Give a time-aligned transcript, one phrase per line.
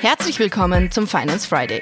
[0.00, 1.80] Herzlich willkommen zum Finance Friday.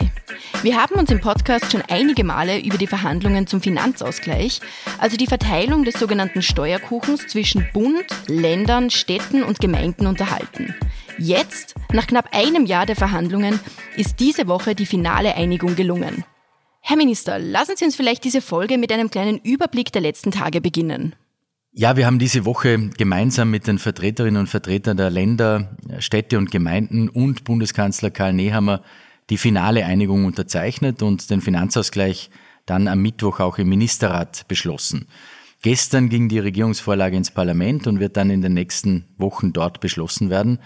[0.63, 4.61] Wir haben uns im Podcast schon einige Male über die Verhandlungen zum Finanzausgleich,
[4.99, 10.75] also die Verteilung des sogenannten Steuerkuchens zwischen Bund, Ländern, Städten und Gemeinden unterhalten.
[11.19, 13.61] Jetzt, nach knapp einem Jahr der Verhandlungen,
[13.97, 16.25] ist diese Woche die finale Einigung gelungen.
[16.81, 20.61] Herr Minister, lassen Sie uns vielleicht diese Folge mit einem kleinen Überblick der letzten Tage
[20.61, 21.15] beginnen.
[21.77, 26.53] Ja, wir haben diese Woche gemeinsam mit den Vertreterinnen und Vertretern der Länder, Städte und
[26.53, 28.83] Gemeinden und Bundeskanzler Karl Nehammer
[29.29, 32.31] die finale Einigung unterzeichnet und den Finanzausgleich
[32.65, 35.09] dann am Mittwoch auch im Ministerrat beschlossen.
[35.63, 40.31] Gestern ging die Regierungsvorlage ins Parlament und wird dann in den nächsten Wochen dort beschlossen
[40.31, 40.59] werden.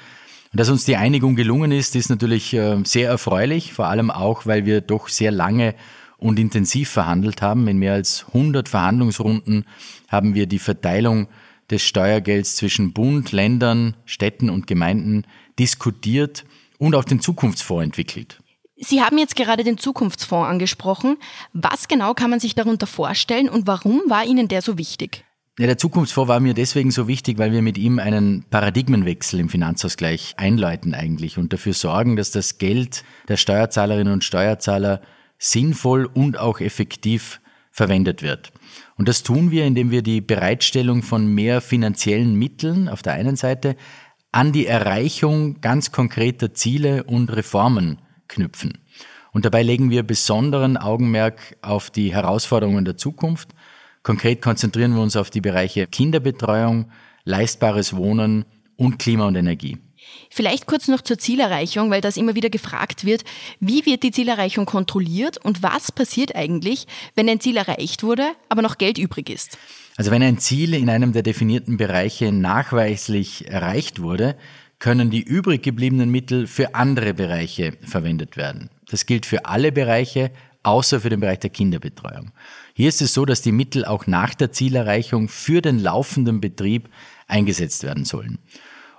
[0.53, 4.45] Und dass uns die Einigung gelungen ist, ist natürlich äh, sehr erfreulich, vor allem auch,
[4.45, 5.75] weil wir doch sehr lange
[6.19, 7.67] und intensiv verhandelt haben.
[7.69, 9.65] In mehr als 100 Verhandlungsrunden
[10.09, 11.29] haben wir die Verteilung
[11.71, 15.25] des Steuergelds zwischen Bund, Ländern, Städten und Gemeinden
[15.59, 16.45] diskutiert
[16.79, 18.41] und auch den Zukunftsfonds entwickelt.
[18.81, 21.17] Sie haben jetzt gerade den Zukunftsfonds angesprochen.
[21.53, 25.25] Was genau kann man sich darunter vorstellen und warum war Ihnen der so wichtig?
[25.59, 29.49] Ja, der Zukunftsfonds war mir deswegen so wichtig, weil wir mit ihm einen Paradigmenwechsel im
[29.49, 35.03] Finanzausgleich einläuten eigentlich und dafür sorgen, dass das Geld der Steuerzahlerinnen und Steuerzahler
[35.39, 38.53] sinnvoll und auch effektiv verwendet wird.
[38.97, 43.37] Und das tun wir, indem wir die Bereitstellung von mehr finanziellen Mitteln auf der einen
[43.37, 43.77] Seite
[44.33, 48.79] an die Erreichung ganz konkreter Ziele und Reformen knüpfen.
[49.33, 53.51] Und dabei legen wir besonderen Augenmerk auf die Herausforderungen der Zukunft.
[54.03, 56.91] Konkret konzentrieren wir uns auf die Bereiche Kinderbetreuung,
[57.25, 58.45] leistbares Wohnen
[58.77, 59.79] und Klima und Energie.
[60.31, 63.25] Vielleicht kurz noch zur Zielerreichung, weil das immer wieder gefragt wird.
[63.61, 68.63] Wie wird die Zielerreichung kontrolliert und was passiert eigentlich, wenn ein Ziel erreicht wurde, aber
[68.63, 69.59] noch Geld übrig ist?
[69.97, 74.37] Also wenn ein Ziel in einem der definierten Bereiche nachweislich erreicht wurde,
[74.79, 78.71] können die übrig gebliebenen Mittel für andere Bereiche verwendet werden.
[78.89, 80.31] Das gilt für alle Bereiche,
[80.63, 82.31] außer für den Bereich der Kinderbetreuung.
[82.75, 86.89] Hier ist es so, dass die Mittel auch nach der Zielerreichung für den laufenden Betrieb
[87.27, 88.39] eingesetzt werden sollen.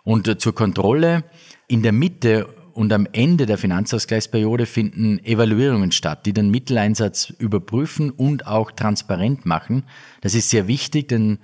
[0.09, 1.24] Und zur Kontrolle
[1.68, 8.09] in der Mitte und am Ende der Finanzausgleichsperiode finden Evaluierungen statt, die den Mitteleinsatz überprüfen
[8.09, 9.84] und auch transparent machen.
[10.22, 11.38] Das ist sehr wichtig, denn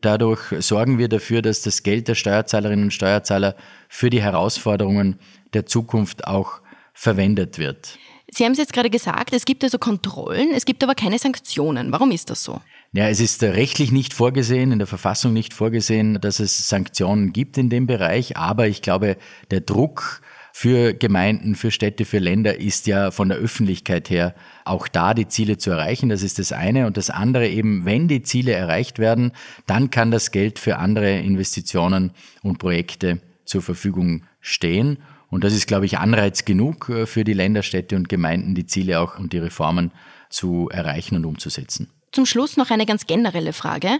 [0.00, 3.56] dadurch sorgen wir dafür, dass das Geld der Steuerzahlerinnen und Steuerzahler
[3.88, 5.18] für die Herausforderungen
[5.52, 6.60] der Zukunft auch
[6.92, 7.98] verwendet wird.
[8.30, 11.92] Sie haben es jetzt gerade gesagt, es gibt also Kontrollen, es gibt aber keine Sanktionen.
[11.92, 12.60] Warum ist das so?
[12.92, 17.58] Ja, es ist rechtlich nicht vorgesehen, in der Verfassung nicht vorgesehen, dass es Sanktionen gibt
[17.58, 18.36] in dem Bereich.
[18.36, 19.16] Aber ich glaube,
[19.50, 24.86] der Druck für Gemeinden, für Städte, für Länder ist ja von der Öffentlichkeit her auch
[24.86, 26.08] da, die Ziele zu erreichen.
[26.08, 26.86] Das ist das eine.
[26.86, 29.32] Und das andere eben, wenn die Ziele erreicht werden,
[29.66, 32.12] dann kann das Geld für andere Investitionen
[32.44, 34.98] und Projekte zur Verfügung stehen.
[35.34, 38.66] Und das ist, glaube ich, Anreiz genug äh, für die Länder, Städte und Gemeinden, die
[38.66, 39.90] Ziele auch und die Reformen
[40.30, 41.90] zu erreichen und umzusetzen.
[42.12, 43.98] Zum Schluss noch eine ganz generelle Frage.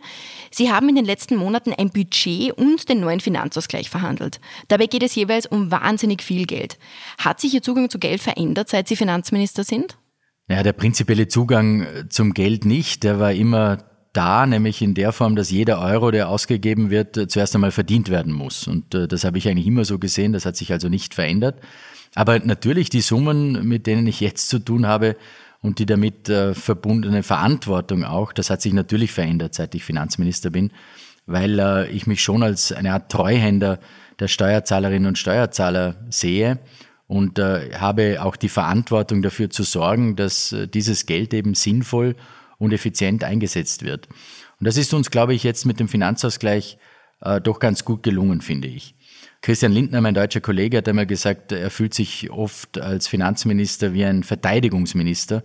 [0.53, 4.41] Sie haben in den letzten Monaten ein Budget und den neuen Finanzausgleich verhandelt.
[4.69, 6.79] Dabei geht es jeweils um wahnsinnig viel Geld.
[7.19, 9.99] Hat sich Ihr Zugang zu Geld verändert, seit Sie Finanzminister sind?
[10.49, 13.03] Ja, der prinzipielle Zugang äh, zum Geld nicht.
[13.03, 13.79] Der war immer
[14.15, 18.09] da, nämlich in der Form, dass jeder Euro, der ausgegeben wird, äh, zuerst einmal verdient
[18.09, 18.67] werden muss.
[18.67, 20.33] Und äh, das habe ich eigentlich immer so gesehen.
[20.33, 21.61] Das hat sich also nicht verändert.
[22.15, 25.17] Aber natürlich die Summen, mit denen ich jetzt zu tun habe,
[25.61, 30.51] und die damit äh, verbundene Verantwortung auch, das hat sich natürlich verändert, seit ich Finanzminister
[30.51, 30.71] bin,
[31.25, 33.79] weil ich mich schon als eine Art Treuhänder
[34.21, 36.59] der Steuerzahlerinnen und Steuerzahler sehe
[37.07, 42.15] und habe auch die Verantwortung dafür zu sorgen, dass dieses Geld eben sinnvoll
[42.59, 44.09] und effizient eingesetzt wird.
[44.61, 46.79] Und das ist uns, glaube ich, jetzt mit dem Finanzausgleich
[47.21, 48.95] äh, doch ganz gut gelungen, finde ich.
[49.43, 54.05] Christian Lindner, mein deutscher Kollege, hat einmal gesagt, er fühlt sich oft als Finanzminister wie
[54.05, 55.45] ein Verteidigungsminister,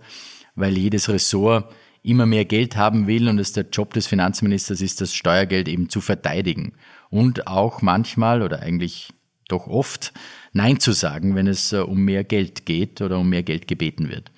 [0.54, 1.72] weil jedes Ressort
[2.02, 5.90] immer mehr Geld haben will und es der Job des Finanzministers ist, das Steuergeld eben
[5.90, 6.72] zu verteidigen
[7.10, 9.12] und auch manchmal oder eigentlich
[9.48, 10.12] doch oft
[10.52, 14.08] Nein zu sagen, wenn es äh, um mehr Geld geht oder um mehr Geld gebeten
[14.08, 14.32] wird.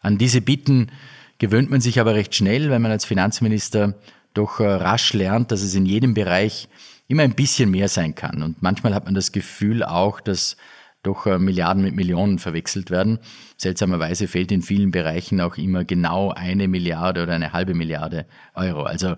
[0.00, 0.90] An diese Bitten
[1.38, 3.94] gewöhnt man sich aber recht schnell, weil man als Finanzminister
[4.34, 6.68] doch äh, rasch lernt, dass es in jedem Bereich
[7.08, 8.42] immer ein bisschen mehr sein kann.
[8.42, 10.56] Und manchmal hat man das Gefühl auch, dass
[11.02, 13.18] doch äh, Milliarden mit Millionen verwechselt werden.
[13.56, 18.82] Seltsamerweise fehlt in vielen Bereichen auch immer genau eine Milliarde oder eine halbe Milliarde Euro.
[18.82, 19.14] Also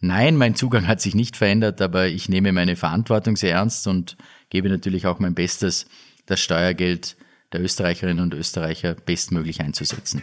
[0.00, 4.16] nein, mein Zugang hat sich nicht verändert, aber ich nehme meine Verantwortung sehr ernst und
[4.50, 5.86] gebe natürlich auch mein Bestes,
[6.26, 7.16] das Steuergeld
[7.52, 10.22] der Österreicherinnen und Österreicher bestmöglich einzusetzen.